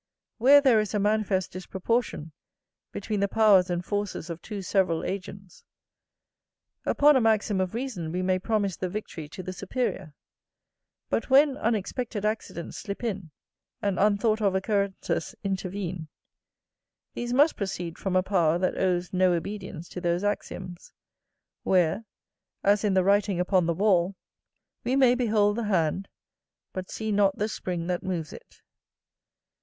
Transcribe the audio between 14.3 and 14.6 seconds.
of